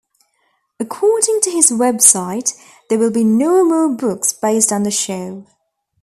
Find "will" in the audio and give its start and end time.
2.97-3.11